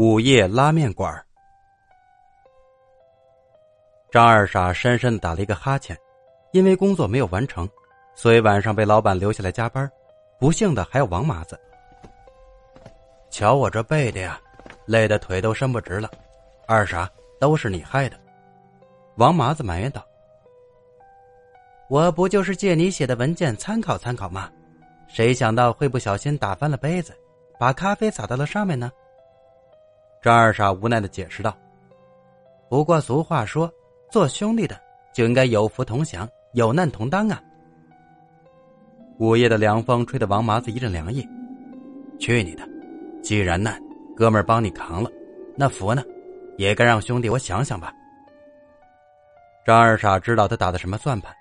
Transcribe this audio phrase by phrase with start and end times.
[0.00, 1.12] 午夜拉面馆
[4.12, 5.98] 张二傻深深的打了一个哈欠，
[6.52, 7.68] 因为工作没有完成，
[8.14, 9.90] 所以晚上被老板留下来加班。
[10.38, 11.58] 不幸的还有王麻子。
[13.28, 14.40] 瞧我这背的呀，
[14.86, 16.08] 累得腿都伸不直了。
[16.68, 17.10] 二傻，
[17.40, 18.16] 都是你害的。
[19.16, 20.06] 王麻子埋怨道
[21.90, 24.48] ：“我不就是借你写的文件参考参考吗？
[25.08, 27.12] 谁想到会不小心打翻了杯子，
[27.58, 28.92] 把咖啡洒到了上面呢？”
[30.20, 31.56] 张二傻无奈的解释道
[32.68, 33.72] ：“不过俗话说，
[34.10, 34.78] 做兄弟的
[35.12, 37.40] 就应该有福同享，有难同当啊。”
[39.18, 41.26] 午夜的凉风吹得王麻子一阵凉意。
[42.18, 42.68] 去你的！
[43.22, 43.80] 既然难，
[44.16, 45.10] 哥们儿帮你扛了，
[45.56, 46.02] 那福呢，
[46.56, 47.92] 也该让兄弟我想想吧。
[49.64, 51.32] 张二傻知道他打的什么算盘，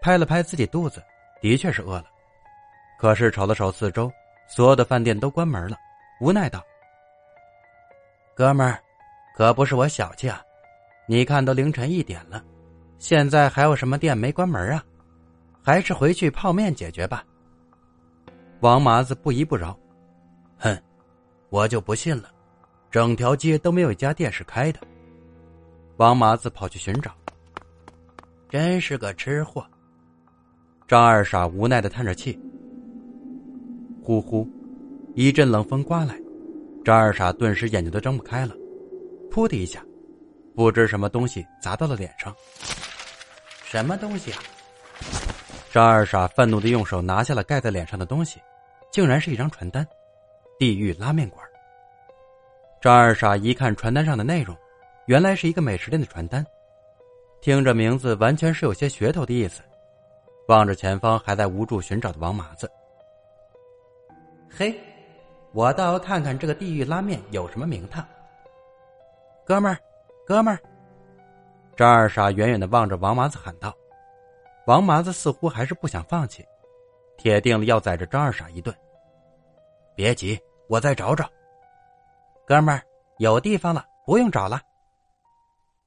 [0.00, 1.02] 拍了拍自己肚子，
[1.40, 2.04] 的确是饿了。
[2.98, 4.12] 可是瞅了瞅四周，
[4.46, 5.76] 所有的饭店都关门了，
[6.20, 6.62] 无奈道。
[8.36, 8.78] 哥们儿，
[9.34, 10.42] 可不是我小气啊！
[11.08, 12.44] 你看都凌晨一点了，
[12.98, 14.84] 现在还有什么店没关门啊？
[15.62, 17.24] 还是回去泡面解决吧。
[18.60, 19.74] 王麻子不依不饶，
[20.58, 20.78] 哼，
[21.48, 22.28] 我就不信了，
[22.90, 24.78] 整条街都没有一家店是开的。
[25.96, 27.12] 王麻子跑去寻找，
[28.50, 29.66] 真是个吃货。
[30.86, 32.38] 张二傻无奈的叹着气，
[34.02, 34.46] 呼呼，
[35.14, 36.20] 一阵冷风刮来。
[36.86, 38.54] 张二傻顿时眼睛都睁不开了，
[39.28, 39.84] 噗的一下，
[40.54, 42.32] 不知什么东西砸到了脸上。
[43.64, 44.38] 什么东西啊？
[45.72, 48.40] 张二傻愤怒的用手拿下了盖在脸上的东西，
[48.92, 49.84] 竟然是一张传单，
[50.60, 51.44] 《地狱拉面馆》。
[52.80, 54.56] 张二傻一看传单上的内容，
[55.06, 56.46] 原来是一个美食店的传单，
[57.40, 59.60] 听着名字完全是有些噱头的意思。
[60.46, 62.70] 望着前方还在无助寻找的王麻子，
[64.48, 64.72] 嘿。
[65.56, 68.06] 我倒要看看这个地狱拉面有什么名堂。
[69.42, 69.78] 哥们儿，
[70.26, 70.60] 哥们儿！
[71.74, 73.74] 张二傻远远的望着王麻子喊道
[74.68, 76.44] ：“王麻子似乎还是不想放弃，
[77.16, 78.76] 铁定了要宰这张二傻一顿。”
[79.96, 81.26] 别急，我再找找。
[82.46, 82.82] 哥们儿，
[83.16, 84.60] 有地方了，不用找了。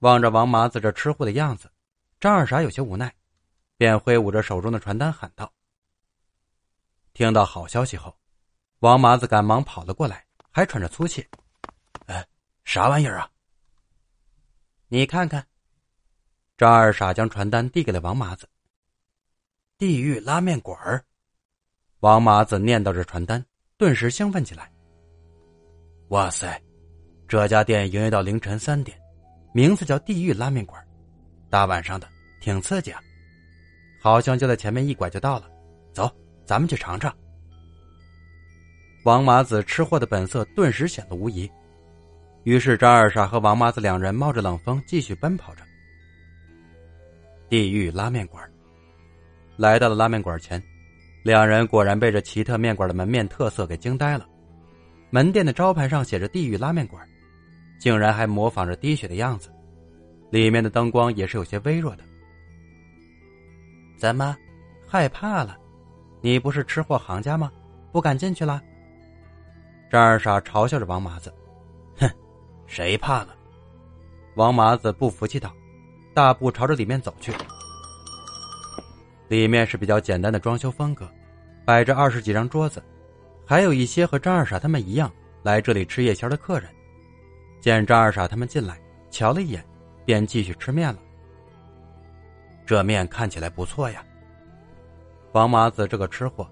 [0.00, 1.70] 望着王麻子这吃货的样子，
[2.20, 3.10] 张二傻有些无奈，
[3.78, 5.50] 便挥舞着手中的传单喊道
[7.14, 8.14] ：“听到好消息后。”
[8.84, 11.26] 王麻子赶忙跑了过来，还喘着粗气
[12.04, 12.22] ：“哎，
[12.64, 13.30] 啥玩意儿啊？
[14.88, 15.42] 你看看。”
[16.58, 18.46] 张二傻将传单递给了王麻子。
[19.78, 21.02] “地狱拉面馆儿。”
[22.00, 23.42] 王麻子念叨着传单，
[23.78, 24.70] 顿时兴奋起来。
[26.12, 26.62] “哇塞，
[27.26, 29.00] 这家店营业到凌晨三点，
[29.54, 30.86] 名字叫地狱拉面馆
[31.48, 32.06] 大晚上的
[32.38, 33.00] 挺刺激啊！
[33.98, 35.50] 好像就在前面一拐就到了，
[35.94, 37.10] 走，咱们去尝尝。”
[39.04, 41.50] 王麻子吃货的本色顿时显得无疑，
[42.44, 45.62] 于是张二傻和王麻子两人冒着冷风继续奔跑着。
[47.50, 48.42] 地狱拉面馆，
[49.58, 50.62] 来到了拉面馆前，
[51.22, 54.26] 两人果然被这奇特面馆的门面特色给惊呆了。
[55.10, 57.06] 门店的招牌上写着“地狱拉面馆”，
[57.78, 59.50] 竟然还模仿着滴血的样子，
[60.30, 62.02] 里面的灯光也是有些微弱的。
[63.98, 64.34] 怎么，
[64.88, 65.58] 害怕了？
[66.22, 67.52] 你不是吃货行家吗？
[67.92, 68.62] 不敢进去了？
[69.90, 71.32] 张二傻嘲笑着王麻子
[71.98, 72.10] ：“哼，
[72.66, 73.28] 谁怕了？”
[74.34, 75.54] 王麻子不服气道，
[76.12, 77.32] 大步朝着里面走去。
[79.28, 81.08] 里面是比较简单的装修风格，
[81.64, 82.82] 摆着二十几张桌子，
[83.46, 85.10] 还有一些和张二傻他们一样
[85.42, 86.68] 来这里吃夜宵的客人。
[87.60, 88.78] 见张二傻他们进来，
[89.10, 89.64] 瞧了一眼，
[90.04, 90.98] 便继续吃面了。
[92.66, 94.04] 这面看起来不错呀。
[95.32, 96.48] 王麻子这个吃货，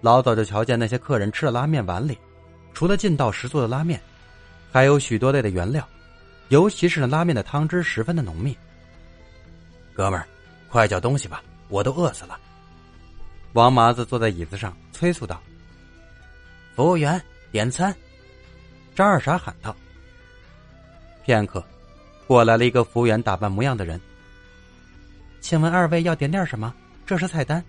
[0.00, 2.18] 老早就瞧见那些客人吃了拉面碗里。
[2.74, 4.00] 除了劲道十足的拉面，
[4.72, 5.86] 还有许多类的原料，
[6.48, 8.56] 尤其是那拉面的汤汁十分的浓密。
[9.94, 10.26] 哥们儿，
[10.68, 12.38] 快叫东西吧，我都饿死了。
[13.52, 15.40] 王麻子坐在椅子上催促道
[16.74, 17.94] ：“服务员，点餐！”
[18.96, 19.76] 张二傻喊道。
[21.24, 21.62] 片刻，
[22.26, 24.00] 过来了一个服务员打扮模样的人。
[25.40, 26.74] 请问二位要点点什么？
[27.06, 27.62] 这是菜单：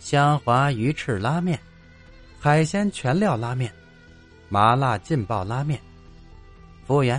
[0.00, 1.60] 香滑鱼翅拉面。
[2.44, 3.72] 海鲜全料拉面，
[4.50, 5.80] 麻辣劲爆拉面。
[6.86, 7.18] 服务员，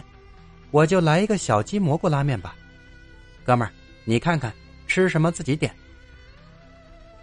[0.69, 2.55] 我就来一个小鸡蘑菇拉面吧。
[3.43, 3.73] 哥们儿，
[4.03, 4.53] 你看看
[4.85, 5.75] 吃什么自己点。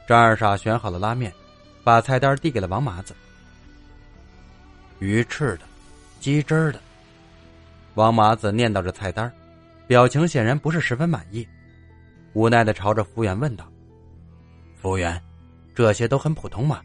[0.04, 1.32] 张二傻选好了拉面，
[1.84, 3.14] 把菜单递给了王麻子。
[4.98, 5.60] 鱼翅的，
[6.18, 6.80] 鸡汁的。
[7.94, 9.32] 王麻子念叨着菜单，
[9.86, 11.46] 表情显然不是十分满意，
[12.32, 13.64] 无奈的朝着服务员问道
[14.74, 15.22] ：“服务员，
[15.72, 16.82] 这些都很普通吗？”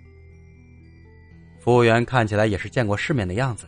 [1.68, 3.68] 服务员看起来也是见过世面的样子，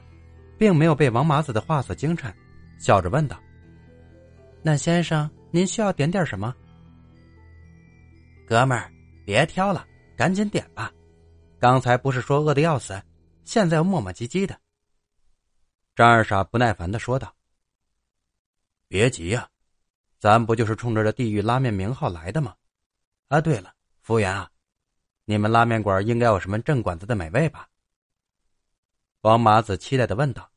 [0.57, 2.33] 并没有被王麻子的话所惊颤，
[2.79, 3.37] 笑着问道
[4.63, 6.55] ：“那先生，您需要点点什么？”
[8.47, 8.89] 哥们儿，
[9.25, 9.85] 别挑了，
[10.15, 10.89] 赶紧点吧。
[11.59, 12.97] 刚才不是说饿的要死，
[13.43, 14.57] 现在又磨磨唧唧的。
[15.93, 17.35] 张二傻不耐烦的说道
[18.87, 19.45] ：“别急呀，
[20.19, 22.55] 咱不就是冲着这地狱拉面名号来的吗？
[23.27, 24.49] 啊，对了，服务员啊，
[25.25, 27.67] 你们拉面馆应该有什么正馆子的美味吧？”
[29.21, 30.49] 王麻子期待的问道：“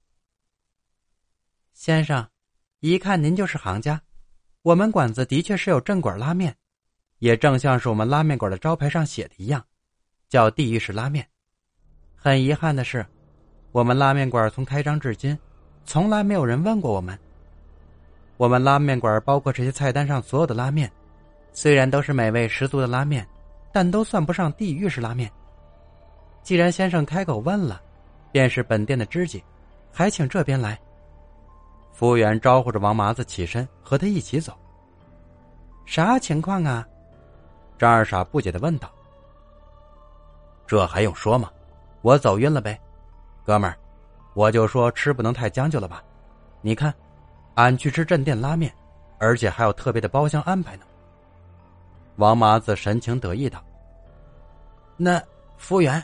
[1.75, 2.29] 先生，
[2.79, 4.01] 一看您就是行家，
[4.63, 6.57] 我们馆子的确是有正馆拉面，
[7.19, 9.65] 也正像是我们拉面馆的招牌上写的一样，
[10.29, 11.27] 叫地狱式拉面。
[12.15, 13.05] 很遗憾的是。”
[13.73, 15.37] 我们拉面馆从开张至今，
[15.87, 17.19] 从来没有人问过我们。
[18.37, 20.93] 我们拉面馆包括这些菜单上所有的拉面，
[21.53, 23.27] 虽然都是美味十足的拉面，
[23.73, 25.33] 但都算不上地狱式拉面。
[26.43, 27.83] 既然先生开口问了，
[28.33, 29.45] 便是本店的知己，
[29.93, 30.77] 还请这边来。
[31.93, 34.53] 服务员招呼着王麻子起身，和他一起走。
[35.85, 36.85] 啥情况啊？
[37.79, 38.91] 张二傻不解的问道。
[40.67, 41.51] 这还用说吗？
[42.01, 42.81] 我走晕了呗。
[43.45, 43.77] 哥们儿，
[44.35, 46.03] 我就说吃不能太将就了吧？
[46.63, 46.93] 你看，
[47.55, 48.73] 俺去吃镇店拉面，
[49.19, 50.85] 而且还有特别的包厢安排呢。
[52.17, 53.63] 王麻子神情得意道
[54.97, 55.21] ：“那
[55.57, 56.03] 服务员，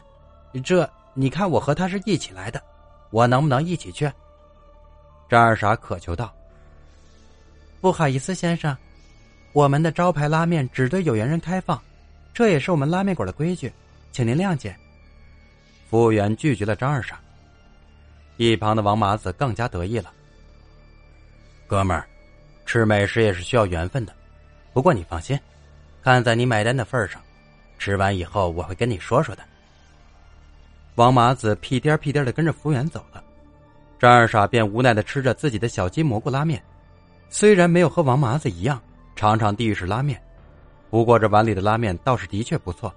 [0.64, 0.88] 这
[1.20, 2.62] 你看我和他是一起来的，
[3.10, 4.08] 我能不能一起去？”
[5.28, 6.32] 张二傻渴求道
[7.82, 8.76] ：“不好意思，先生，
[9.52, 11.82] 我们的招牌拉面只对有缘人开放，
[12.32, 13.72] 这也是我们拉面馆的规矩，
[14.12, 14.76] 请您谅解。”
[15.90, 17.18] 服务员拒绝了张二傻。
[18.36, 20.12] 一旁的王麻子更加得意了。
[21.66, 22.06] 哥们儿，
[22.64, 24.14] 吃美食也是需要缘分的。
[24.72, 25.36] 不过你放心，
[26.00, 27.20] 看在你买单的份上，
[27.76, 29.42] 吃完以后我会跟你说说的。
[30.98, 33.22] 王麻子屁颠屁颠的跟着服务员走了，
[34.00, 36.60] 张二傻便无奈的吃着自己的小鸡蘑菇拉面。
[37.28, 38.82] 虽然没有和王麻子一样
[39.14, 40.20] 尝尝地狱式拉面，
[40.90, 42.92] 不过这碗里的拉面倒是的确不错。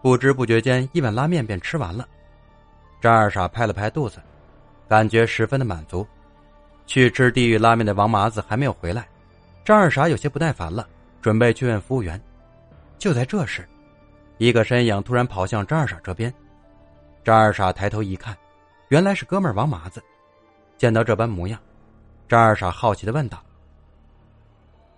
[0.00, 2.06] 不知不觉间，一碗拉面便吃完了。
[3.00, 4.22] 张二傻拍了拍肚子，
[4.88, 6.06] 感觉十分的满足。
[6.86, 9.08] 去吃地狱拉面的王麻子还没有回来，
[9.64, 10.86] 张二傻有些不耐烦了，
[11.20, 12.20] 准备去问服务员。
[12.96, 13.68] 就在这时，
[14.38, 16.32] 一个身影突然跑向张二傻这边。
[17.24, 18.36] 张二傻抬头一看，
[18.88, 20.02] 原来是哥们王麻子。
[20.76, 21.60] 见到这般模样，
[22.28, 23.44] 张二傻好奇的问道：“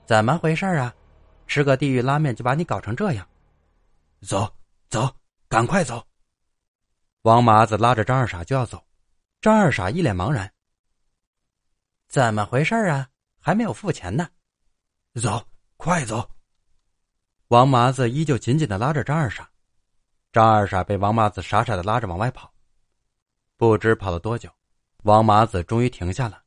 [0.07, 0.95] 怎么回事啊？
[1.47, 3.27] 吃个地狱拉面就把你搞成这样？”
[4.23, 4.49] 走
[4.91, 5.11] 走，
[5.49, 6.07] 赶快走！
[7.23, 8.83] 王麻子拉着张二傻就要走，
[9.41, 10.53] 张二傻一脸茫然。
[12.09, 13.09] 怎么回事啊？
[13.41, 14.29] 还没有付钱呢，
[15.15, 15.43] 走，
[15.79, 16.31] 快走！
[17.51, 19.51] 王麻子依旧紧紧的拉着张二傻，
[20.33, 22.49] 张二傻被王麻子傻傻的拉着往外跑。
[23.57, 24.49] 不知跑了多久，
[25.03, 26.41] 王麻子终于停下了。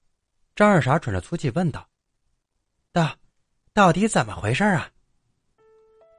[0.55, 1.85] 张二傻喘着粗气问道
[2.93, 3.13] ：“到，
[3.73, 4.87] 到底怎么回事啊？”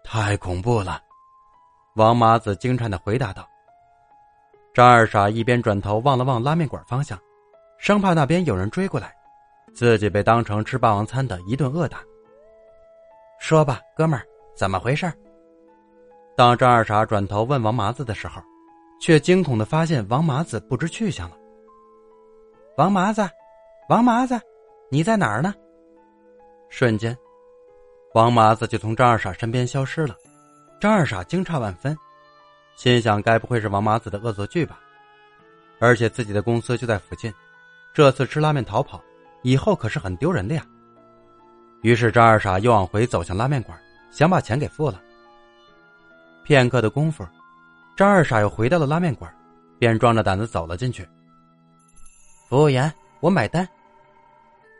[0.04, 1.00] 太恐怖了，
[1.96, 3.48] 王麻子惊颤的回答道。
[4.74, 7.18] 张二傻一边转头望了望拉面馆方向，
[7.78, 9.16] 生怕那边有人追过来，
[9.74, 12.02] 自己被当成吃霸王餐的一顿恶打。
[13.40, 15.12] 说吧，哥们儿，怎么回事？
[16.36, 18.42] 当张二傻转头问王麻子的时候，
[19.00, 21.36] 却惊恐的发现王麻子不知去向了。
[22.76, 23.28] 王麻子，
[23.88, 24.40] 王麻子，
[24.90, 25.54] 你在哪儿呢？
[26.68, 27.16] 瞬间，
[28.14, 30.16] 王麻子就从张二傻身边消失了。
[30.80, 31.96] 张二傻惊诧万分。
[32.76, 34.80] 心想：该不会是王麻子的恶作剧吧？
[35.78, 37.32] 而且自己的公司就在附近，
[37.92, 39.00] 这次吃拉面逃跑，
[39.42, 40.66] 以后可是很丢人的呀。
[41.82, 43.78] 于是张二傻又往回走向拉面馆，
[44.14, 45.02] 想把钱给付了。
[46.44, 47.26] 片刻的功夫，
[47.96, 49.34] 张二傻又回到了拉面馆，
[49.76, 51.08] 便壮着胆子走了进去。
[52.48, 53.68] 服务员，我买单！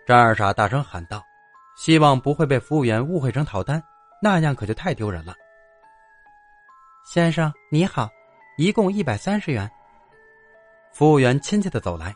[0.07, 1.21] 张二傻大声喊道，
[1.77, 3.83] 希望不会被服务员误会成逃单，
[4.23, 5.35] 那样可就太丢人了。
[7.05, 8.09] 先生你好，
[8.57, 9.69] 一共一百三十元。
[10.93, 12.15] 服务员亲切的走来，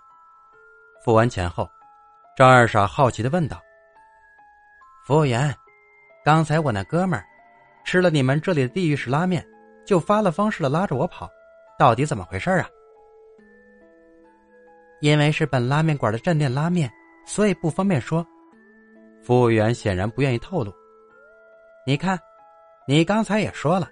[1.05, 1.69] 付完钱后，
[2.37, 3.61] 张二傻好奇的问道
[5.05, 5.53] ：“服务员，
[6.25, 7.25] 刚才我那哥们儿
[7.85, 9.45] 吃了你们这里的地狱式拉面，
[9.85, 11.29] 就发了疯似的拉着我跑，
[11.79, 12.69] 到底怎么回事啊？”
[15.01, 16.91] 因为是本拉面馆的镇店拉面，
[17.25, 18.27] 所以不方便说。
[19.23, 20.73] 服务员显然不愿意透露。
[21.87, 22.19] 你看，
[22.87, 23.89] 你刚才也说了。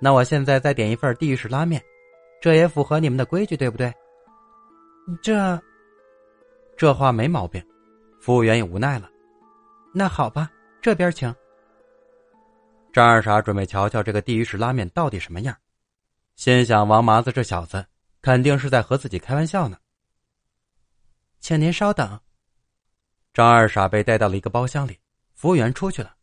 [0.00, 1.82] 那我现在再点一份地狱式拉面，
[2.40, 3.92] 这也符合你们的规矩，对不对？
[5.22, 5.60] 这，
[6.76, 7.62] 这话没毛病。
[8.20, 9.08] 服务员也无奈了。
[9.94, 10.50] 那好吧，
[10.82, 11.34] 这边请。
[12.94, 15.58] 张二傻准备瞧瞧这个地狱式拉面到底什么样。
[16.36, 17.84] 心想王麻子这小子
[18.22, 19.76] 肯定是在和自己开玩笑呢。
[21.40, 22.20] 请您稍等。
[23.32, 25.00] 张二傻被带到了一个包厢里，
[25.34, 26.14] 服务员出去了。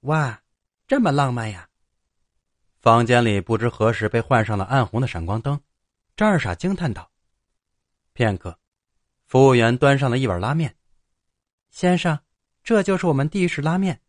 [0.00, 0.42] 哇，
[0.88, 1.68] 这么浪漫呀！
[2.80, 5.60] 房间里不知何时被换上了暗红的闪光灯，
[6.16, 7.08] 张二傻惊叹道。
[8.14, 8.58] 片刻，
[9.26, 10.74] 服务员端上了一碗拉面。
[11.70, 12.18] 先生，
[12.64, 14.00] 这就是我们地狱式拉面。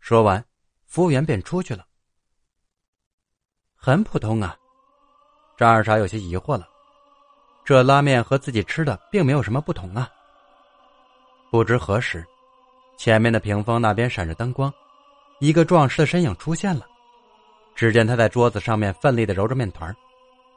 [0.00, 0.44] 说完，
[0.86, 1.84] 服务员便出去了。
[3.74, 4.56] 很普通啊，
[5.56, 6.68] 张二傻有些疑惑了。
[7.64, 10.10] 这拉面和自己吃的并没有什么不同啊。
[11.50, 12.26] 不知何时，
[12.96, 14.72] 前面的屏风那边闪着灯光，
[15.40, 16.86] 一个壮实的身影出现了。
[17.74, 19.94] 只见他在桌子上面奋力的揉着面团，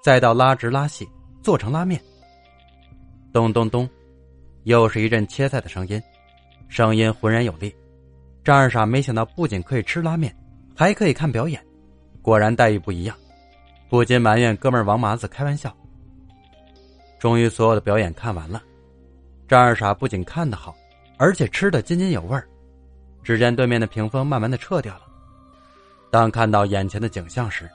[0.02, 1.08] 再到拉直拉细
[1.44, 2.02] 做成拉面。
[3.32, 3.88] 咚咚咚，
[4.64, 6.02] 又是一阵切菜的声音，
[6.68, 7.76] 声音浑然有力。
[8.44, 10.36] 张二傻没想到，不仅可以吃拉面，
[10.76, 11.64] 还可以看表演，
[12.22, 13.16] 果然待遇不一样，
[13.88, 15.76] 不禁埋怨哥们王麻子开玩笑。
[17.20, 18.62] 终于，所有的表演看完了，
[19.48, 20.76] 张二傻不仅看得好，
[21.18, 22.42] 而且吃的津津有味
[23.22, 25.02] 只见对面的屏风慢慢的撤掉了。
[26.10, 27.70] 当看到眼前的景象时，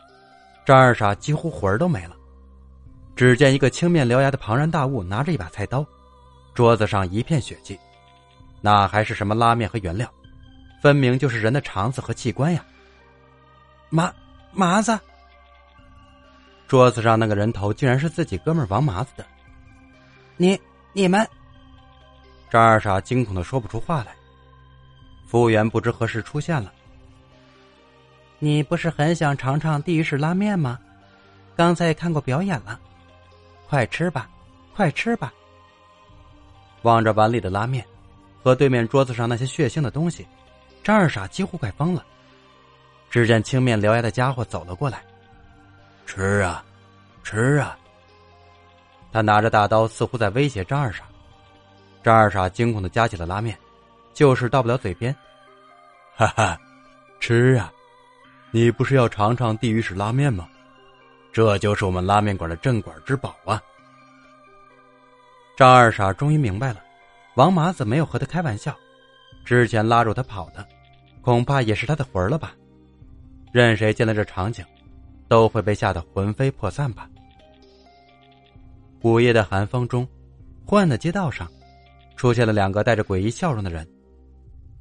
[0.64, 2.16] 张二傻几乎魂儿都没了。
[3.14, 5.86] 只见一个青面獠牙的庞然大物拿着一把菜刀，
[6.52, 7.78] 桌子上一片血迹，
[8.60, 10.12] 那还是什么拉面和原料，
[10.80, 12.64] 分明就是人的肠子和器官呀！
[13.88, 14.12] 麻
[14.52, 14.98] 麻子，
[16.68, 19.24] 桌子上那个人头竟然是自己哥们王麻子的。
[20.36, 20.60] 你
[20.92, 21.26] 你们，
[22.50, 24.14] 张二傻惊恐的说不出话来。
[25.26, 26.72] 服务员不知何时出现了。
[28.38, 30.78] 你不是很想尝尝地狱式拉面吗？
[31.56, 32.78] 刚才看过表演了，
[33.66, 34.28] 快吃吧，
[34.74, 35.32] 快吃吧。
[36.82, 37.84] 望着碗里的拉面，
[38.42, 40.26] 和对面桌子上那些血腥的东西，
[40.86, 42.06] 张二傻几乎快疯了。
[43.10, 45.02] 只见青面獠牙的家伙走了过来，
[46.06, 46.64] 吃啊，
[47.24, 47.76] 吃啊！
[49.10, 51.02] 他拿着大刀，似乎在威胁张二傻。
[52.04, 53.58] 张二傻惊恐的夹起了拉面，
[54.14, 55.12] 就是到不了嘴边。
[56.14, 56.56] 哈哈，
[57.18, 57.72] 吃啊！
[58.52, 60.48] 你不是要尝尝地狱式拉面吗？
[61.32, 63.60] 这就是我们拉面馆的镇馆之宝啊！
[65.56, 66.80] 张二傻终于明白了，
[67.34, 68.72] 王麻子没有和他开玩笑，
[69.44, 70.64] 之前拉住他跑的，
[71.26, 72.54] 恐怕也是他的魂儿了吧？
[73.50, 74.64] 任谁见了这场景，
[75.26, 77.10] 都会被吓得魂飞魄散吧？
[79.02, 80.06] 午夜的寒风中，
[80.64, 81.50] 昏暗的街道上，
[82.14, 83.84] 出现了两个带着诡异笑容的人，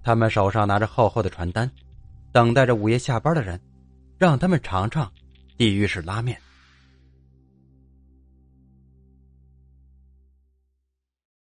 [0.04, 1.68] 他们手上拿着厚厚的传单。
[2.32, 3.60] 等待着午夜下班的人，
[4.16, 5.12] 让他们尝尝
[5.58, 6.40] 地狱式拉面。